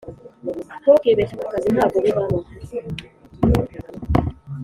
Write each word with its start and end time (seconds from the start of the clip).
ntukibeshye 0.81 1.33
aka 1.35 1.47
kazi 1.53 1.67
ntago 1.75 1.97
bibamo 2.05 2.37